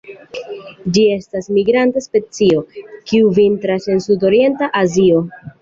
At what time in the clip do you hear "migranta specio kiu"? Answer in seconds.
1.57-3.29